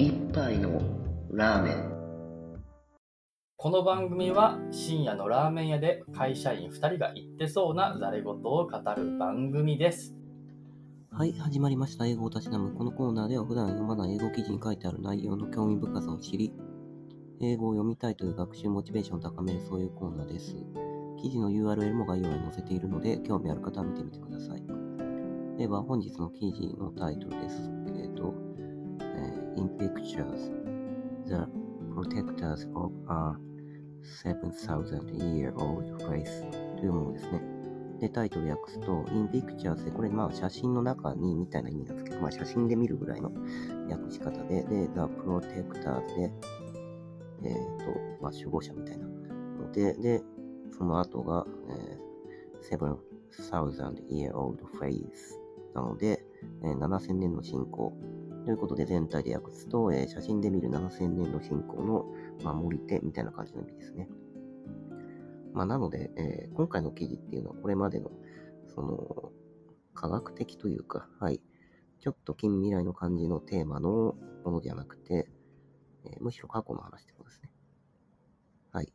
[0.00, 0.80] 一杯の
[1.32, 2.62] ラーメン
[3.56, 10.14] この番組は深夜のラーメン屋で会社員2人が言ってそうなざれ言を語る番組です。
[11.10, 12.06] はい、始まりました。
[12.06, 12.76] 英語をたしなむ。
[12.76, 16.52] このコーナーでは普段読まない英語記事に書いてある内容の興味深さを知り、
[17.40, 20.54] 英語を読みたいという学習モチベーションを高めるそういうコーナーです。
[21.20, 24.62] 記事の URL も概要欄に載せているので、興味ある方は見てみてください。
[25.56, 28.32] では、本日の記事のタイトルですけど、
[29.78, 30.50] Pictures,
[31.26, 31.46] The
[31.94, 33.36] Protectors of a
[34.02, 37.40] 7000 year old face というものですね。
[38.00, 43.32] で、タイトル訳すと、in pictures で、これ、まあ、写真の中にみたいな意味なんですけど、まあ、写真で見るぐらいの
[43.90, 46.32] 訳し方で、で、the protectors で、
[47.44, 50.22] えっ、と、まあ、守護者みたいなので、で、
[50.76, 55.02] その後が、えー、7000 year old face
[55.74, 56.24] なので、
[56.62, 57.92] えー7000年の信仰
[58.48, 62.06] ということで、全体で訳すと、えー写真で見る7000年の信仰の、
[62.50, 64.08] 守り手みたいな感じの意味ですね。
[65.52, 68.10] まあ、なので、えー今回の記事っていうのはこれまでの、
[68.74, 69.32] その、
[69.92, 71.42] 科学的というか、はい、
[72.00, 75.28] ちょっと近未来の感じのテーマのものではなくて、
[76.06, 77.50] えーむしろ過去の話ってことですね。
[78.72, 78.90] はい。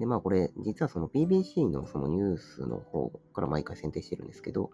[0.00, 4.72] で、まあこれ、実はその BBC のそのニュースの方から毎回選定してるんですけど、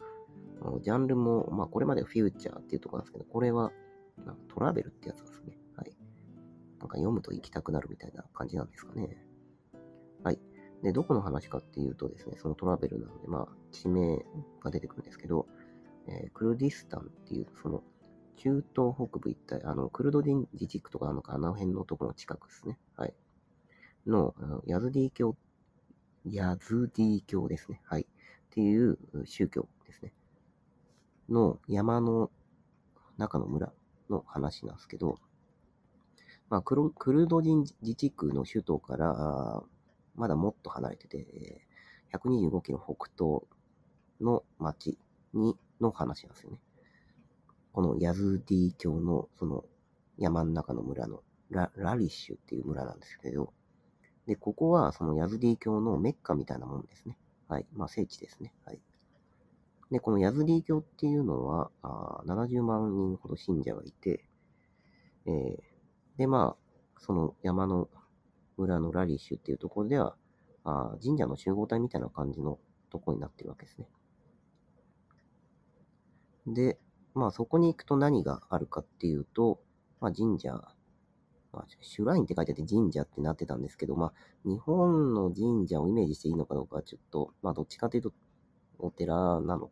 [0.80, 3.70] ジャンルも、まあこれまではフューチャーっていうところなんですけど、これは
[4.18, 5.58] なんかトラベルってやつですね。
[5.76, 5.92] はい。
[6.78, 9.16] なんか読むと行きたくなるみたいな感じなんですかね。
[10.22, 10.38] はい。
[10.82, 14.18] で、どこの話かっていうとですね、そのトラベルなので、まあ、地名
[14.62, 15.46] が出てくるんですけど、
[16.06, 17.82] えークルディスタンっていう、その、
[18.36, 22.78] 中東北部一帯、あの、クルド人自治区とかあのか、あの辺のところの近くですね。
[22.96, 23.14] はい。
[24.06, 25.36] の、あのヤズディ教、
[26.24, 27.82] ヤズディ教ですね。
[27.84, 28.02] はい。
[28.02, 28.06] っ
[28.50, 30.12] ていう宗教ですね。
[31.28, 32.30] の山の
[33.18, 33.72] 中の村
[34.10, 35.18] の話なんですけど、
[36.50, 39.62] まあ、クルクルド人自治区の首都から、
[40.16, 41.64] まだもっと離れてて、
[42.12, 43.42] 125キロ北東
[44.20, 44.98] の町
[45.32, 46.60] に、の話なんですよね。
[47.72, 49.64] このヤズディ教のその
[50.18, 53.52] 山の中の村のララリッシュっていう村なんですけど、
[54.26, 57.16] で、ここはそのヤズディ教のメッカみたいなもんですね。
[57.48, 57.66] はい。
[57.74, 58.52] まあ聖地ですね。
[58.64, 58.80] はい。
[59.90, 64.24] で、このヤズディ教っていうのは、あ70万人ほど信者がいて、
[65.26, 65.70] えー
[66.20, 67.88] で、まあ、その山の
[68.58, 70.16] 村のラリッシュっていうところでは、
[70.64, 72.58] あ神社の集合体みたいな感じの
[72.90, 73.88] とこになってるわけですね。
[76.46, 76.78] で、
[77.14, 79.62] まあそこに行くと何があるかっていうと、
[79.98, 84.12] まあ神社、まあ、シュラインって書いてあって神社ってなってたんですけど、まあ
[84.44, 88.12] 日本の神社をイメージしていいのかどうかはちょっと、まあどっちかというと
[88.78, 89.70] お寺なの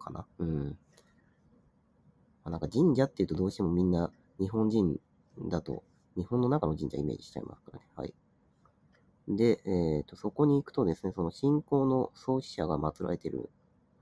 [0.00, 0.26] かな。
[0.38, 0.78] うん。
[2.42, 4.98] まあ、なんか神社っていうとどうしてもみんな日本人
[5.48, 5.84] だと、
[6.16, 7.86] 日本の中の神社イメージしちゃいますからね。
[7.94, 8.14] はい。
[9.28, 13.48] で、えっ、と、そこに行くとですね、その信仰の創始者が祀られている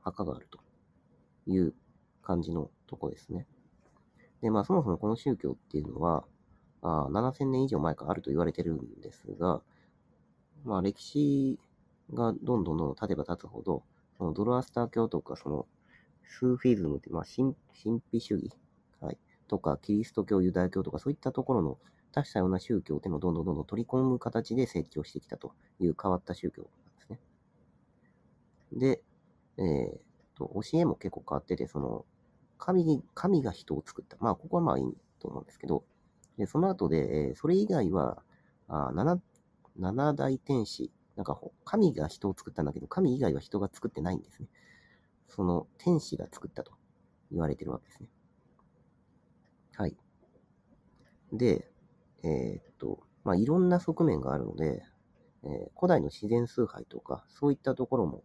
[0.00, 0.58] 墓があると
[1.47, 1.75] いう
[2.22, 3.47] 感じのとこですね。
[4.41, 6.25] で、まあそもそもこの宗教っていうのは、
[6.81, 9.60] あー7000年以上前からあると言われてるんですが、
[10.64, 11.58] まあ歴史
[12.14, 13.82] がどんどんどんどん経てば経つほど、
[14.16, 15.66] そのドロアスター教とか、その
[16.28, 18.50] スーフィズムって、まあ神神秘主義、
[19.00, 19.18] はい、
[19.48, 21.78] とか、キリスト教、ユダヤ教とか、そういったところの
[22.12, 27.18] 多種多様な宗教っていうのをどんどんどんどん取り込む形で成長してきたという変わった宗教なんですね。
[28.72, 29.02] で、
[29.58, 29.98] えー
[30.36, 32.04] と、教えも結構変わってて、その、
[32.58, 34.16] 神、神が人を作った。
[34.20, 34.84] まあ、ここはまあいい
[35.20, 35.84] と思うんですけど、
[36.36, 38.22] で、その後で、えーそれ以外は、
[38.68, 39.20] あ7、
[39.78, 44.48] 七大天使、なんか、神が人を作ったんだけど、神以外は人が作ってないんですね。
[45.28, 46.72] その、天使が作ったと
[47.30, 48.08] 言われてるわけですね。
[49.76, 49.96] はい。
[51.32, 51.70] で、
[52.22, 54.82] えーっと、まあ、いろんな側面があるので、
[55.44, 58.24] えー古代の自然崇拝とか、そういったところも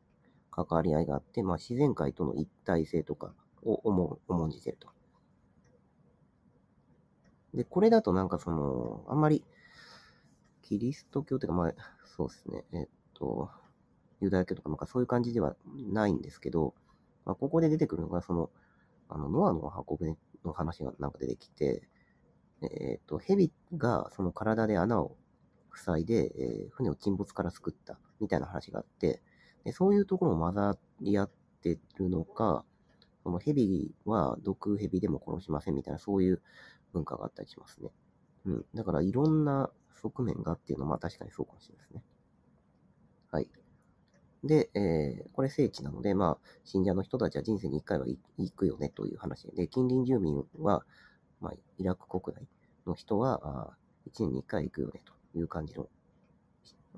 [0.52, 3.34] 関わり合いがあって、まあ、自然界との一体性とか
[3.64, 4.90] を重ん重んじてると。
[7.54, 9.44] で、これだとなんかその、あんまり、
[10.62, 11.74] キリスト教というか、まあ、
[12.16, 13.50] そうですね、えーっと、
[14.22, 15.56] ユダヤ教とか、なんかそういう感じでは
[15.92, 16.74] ないんですけど、
[17.26, 18.50] まあ、ここで出てくるのが、その、
[19.10, 20.16] あの、ノアの箱舟
[20.46, 21.88] の話がなんか出てきて、
[22.62, 25.16] えっ、と、蛇がその体で穴を
[25.76, 29.22] 塞いで、えー船を沈没から救ったみたいな話があって、
[29.64, 31.30] でそういうところも混ざり合っ
[31.62, 32.64] てるのか、
[33.24, 36.42] その蛇は毒蛇でも殺しませんみたいな、そういう
[36.94, 37.92] 文化があったりしますね。
[38.46, 38.66] うん。
[38.74, 39.70] だからいろんな
[40.02, 42.04] 側面がっていうのは、まあ確かにそうかもしれないですね。
[43.32, 43.48] はい。
[44.44, 50.84] で、えーこれ聖地なので、まあ、信者の人たちは人生に一回は行くよねという話で、近隣住民は、
[51.42, 52.48] まあ、イラク国内
[52.86, 55.88] の人は、あ1年に1回行くよね、という感じの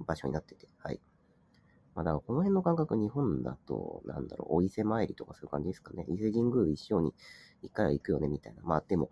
[0.06, 1.00] 場所になってて、はい。
[1.94, 6.06] まあ、だからこの辺の感覚、日本だと、なんだろう、お伊勢参りとかそういう感じですかね。
[6.10, 7.14] 伊勢神宮一生に
[7.62, 8.64] 一回は行くよね、みたいな。
[8.64, 9.10] まあ、でも、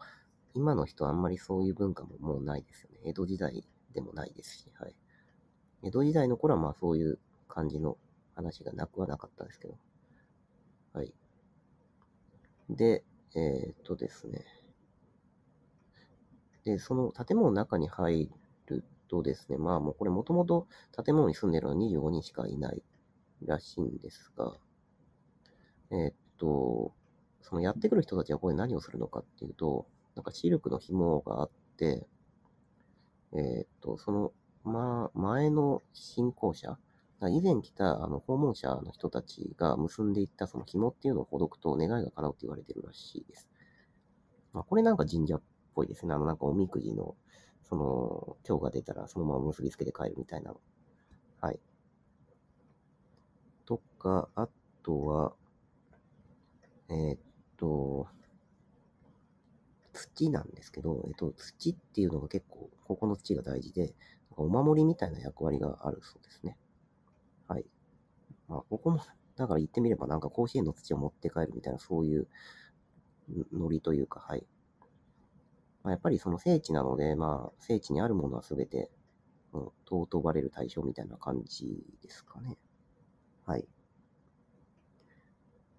[0.53, 2.99] 今の人はあんまりそういう文化ももうないですよね。
[3.05, 3.63] 江戸時代
[3.93, 4.95] でもないですし、はい。
[5.83, 7.97] 江戸時代の頃はまあそういう感じの
[8.35, 9.77] 話がなくはなかったですけど。
[10.93, 11.13] はい。
[12.69, 13.03] で、
[13.35, 14.45] えー、っとですね。
[16.65, 18.29] で、その建物の中に入
[18.67, 20.67] るとですね、まあもうこれもともと
[21.03, 22.81] 建物に住んでるのは25人しかいない
[23.45, 24.53] らしいんですが、
[25.91, 26.93] えー、っと、
[27.41, 32.07] そのやってくる人たちはこれ何をするのかっていうと、なんかシルクの紐があって、
[33.33, 34.31] えー、っと、その、
[34.63, 36.77] まあ、前の信仰者、
[37.29, 43.49] 以前来たあの訪問者の人たちが結んでいったその紐っていうのをほどくと願いが叶うって言われてるらしいです。
[44.53, 45.41] まあ、これなんか神社っ
[45.73, 46.13] ぽいですね。
[46.13, 47.15] あのなんかおみくじの、
[47.63, 50.59] その、今日が出たらそのまま結びつけて帰るみたいなの。
[51.41, 51.59] はい。
[53.65, 54.47] とか、あ
[54.83, 55.33] とは、
[56.89, 57.19] えー、っ
[57.57, 58.07] と、
[59.93, 63.93] 土なんですけど、えっと、土っていうのが結構、ここの土が大事で、
[64.35, 66.57] お守りみたいな役割があるそうですね。
[67.47, 67.65] はい。
[68.47, 68.99] まあ、ここも、
[69.35, 72.27] だから言ってみればなんか甲子園の土を持って帰るみたいな、そういう
[73.51, 74.45] ノリというか、はい。
[75.83, 78.89] まあ、やっぱりその聖地なので、まあ、聖地にあるものはすべて、
[79.53, 82.57] うん、尊ばれる対象みたいな感じですかね。
[83.45, 83.65] はい。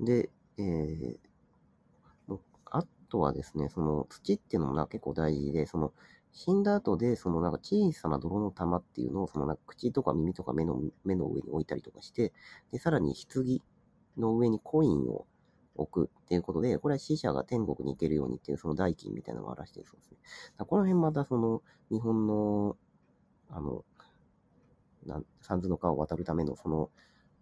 [0.00, 1.16] で、えー、
[2.70, 5.92] あとはですね、その土っていうのもな結構大事で、その
[6.34, 12.32] 死んだ後で、そのなんか小さな泥の玉っていうのを、そのなんか口とか耳とか目の目の上に置いたりとかして、
[12.72, 13.60] で、さらに棺
[14.18, 15.26] の上にコインを
[15.76, 20.18] 置くっていうことで、これは死者が天国に行けるようにっていう、その代金みたいなのを表してるそうですね。
[20.58, 22.76] だこの辺またその、日本の、
[23.48, 23.84] あの、
[25.06, 26.90] なん三途の川を渡るための、その、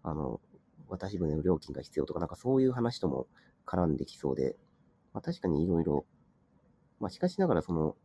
[0.03, 0.39] あの、
[0.87, 3.25] 渡し船の料金が必要とか、なんかそういう話とも
[3.65, 4.55] 絡んできそうで、
[5.13, 6.05] まあ確かにいろいろ、
[6.99, 7.95] まあしかしながらその、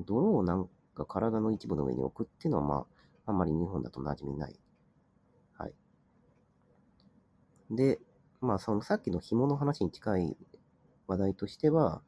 [0.00, 2.86] 泥をなんか体の一部の上に置くっていうのは、ま
[3.26, 4.58] あ、あんまり日本だと馴染みない。
[5.58, 5.74] はい。
[7.70, 8.00] で、
[8.40, 10.36] まあ、そのさっきの紐の話に近い
[11.06, 12.02] 話題としては、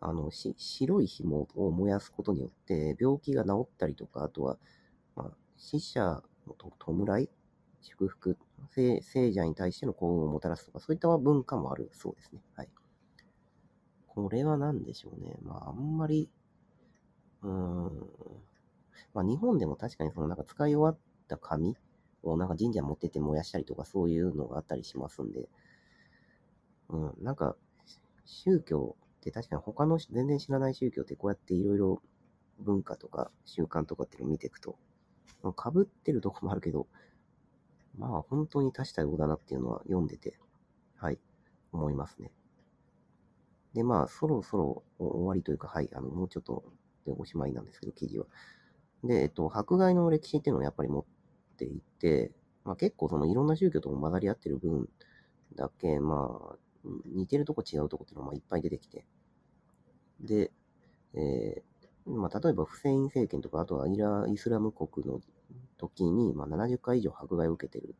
[0.00, 4.58] あの、し白い紐を燃やすことによって、病気が治ったりとか、あとは、
[5.14, 7.30] まあ、死者のと弔い、
[7.80, 8.36] 祝福、
[8.70, 12.40] 聖聖者に対しての幸運をもたらすとか、そういった文化もあるそうですね。
[12.56, 12.68] はい。
[14.08, 15.36] これは何でしょうね。
[15.42, 16.28] まあ、あんまり、
[17.42, 18.10] うん。
[19.14, 20.98] まあ日本でも確かにそのなんか使い終わっ
[21.28, 21.76] た紙
[22.22, 25.48] をなんか神社持ってて燃やしたりとかそういうのがあったりしますんで、
[26.88, 27.56] うん、なんか
[28.24, 32.02] 宗教って確かに他の全然知らない宗教ってこうやっていろいろ
[32.58, 34.76] 文化とか習慣とかっていうのを見ていくと、
[35.54, 36.86] かぶってるとこもあるけど、
[37.98, 40.38] まあ本当に多種多様だなっていうのは読んでて、
[40.96, 41.18] はい、
[41.72, 42.30] 思いますね。
[43.74, 46.64] で、まあそろそろ終わりというか、はい、あの、もうちょっと
[47.06, 48.26] でおしまいなんですけど、記事は。
[49.04, 51.04] で、えっと、迫害の歴史っていうのをやっぱり持っ
[51.56, 52.32] ていて、
[52.64, 54.88] まあ、結構そのいろんな宗教とも混ざり合ってる分
[55.56, 56.56] だけ、まあ、
[57.06, 59.04] 似てるとこ違うとこっていうのがいっぱい出てきて。
[60.20, 60.52] で、
[61.14, 65.20] えー、まあ、例えばフセイン政権とか、あとはイライスラム国の
[65.78, 67.96] 時に、まあ、70回以上迫害を受けてる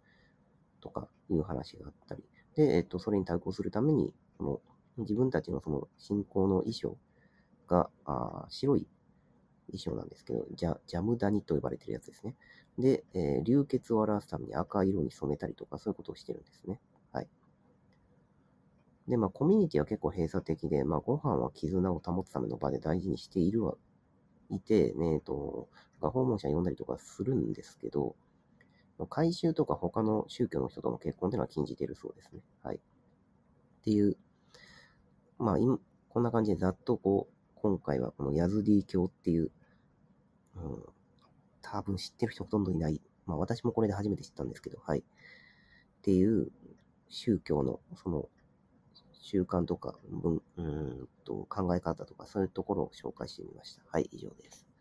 [0.80, 2.22] とかいう話があったり、
[2.54, 4.60] で、えっと、それに対抗するために、その
[4.98, 6.96] 自分たちのその信仰の衣装
[7.68, 8.86] が、あ白い
[9.66, 12.34] 衣装なんですけど、ジャジャムダニと呼ばれてるやつですね。
[12.78, 16.80] で、えー、流血を表すために赤色に染めたりとか、そういうことをしてるんですね。
[17.12, 17.28] はい。
[19.08, 23.74] で、まあ、コミュニティは結構閉鎖的で、まあ、ご飯は絆を保つための場で大事にしているは、
[24.50, 25.68] いて、ね、えっと、
[26.00, 28.14] 訪問者呼んだりとかするんですけど、
[29.08, 32.40] 回収とか他の宗教の人との結婚っていうのは禁じているそうですね。
[32.62, 32.76] はい。
[32.76, 32.80] っ
[33.84, 34.16] ていう、
[35.38, 35.78] まあ、今、
[36.08, 39.52] こんな感じでざっとこう、今回はこのヤズディ教っていう、
[40.56, 40.82] うん、
[41.62, 43.00] 多分知ってる人ほとんどいない。
[43.24, 44.98] まあ私もこれで初めて知ったんですけど、はい。
[44.98, 45.02] っ
[46.02, 46.50] ていう
[47.08, 48.28] 宗教のその
[49.12, 49.94] 習慣とか、
[50.56, 53.82] うんと考え方とかそういうところを紹介してみました。
[53.86, 54.71] はい、以上です。